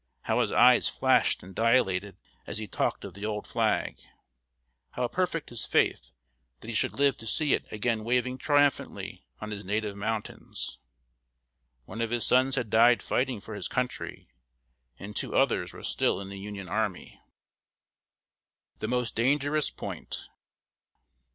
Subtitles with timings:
[0.21, 2.17] How his eyes flashed and dilated
[2.47, 3.99] as he talked of the old flag!
[4.93, 6.09] How perfect his faith
[6.61, 10.79] that he should live to see it again waving triumphantly on his native mountains!
[11.85, 14.27] One of his sons had died fighting for his country,
[14.97, 17.21] and two others were still in the Union army.
[18.79, 20.29] [Sidenote: THE MOST DANGEROUS POINT.